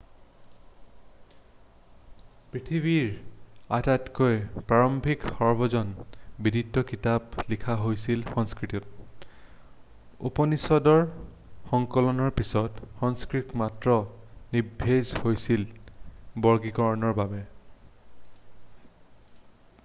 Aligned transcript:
পৃথিৱীৰ 2.53 3.11
আটাইতকৈ 3.77 4.39
প্ৰাৰম্ভিক 4.71 5.27
সৰ্বজন 5.33 5.91
বিদিত 6.47 6.83
কিতাপ 6.93 7.37
লিখা 7.53 7.75
হৈছিল 7.83 8.25
সংস্কৃতত 8.31 9.29
উপনিষদবোৰৰ 10.31 11.05
সংকলনৰ 11.75 12.35
পিছত 12.41 12.91
সংস্কৃত 13.05 13.63
মাত্ৰ 13.65 13.99
নিস্তেজ 14.57 15.13
হৈছিল 15.27 15.69
বৰ্গীকৰণৰ 16.49 17.17
বাবে 17.23 17.47